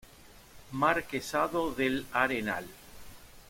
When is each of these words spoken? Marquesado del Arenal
Marquesado 0.71 1.71
del 1.75 2.07
Arenal 2.11 2.65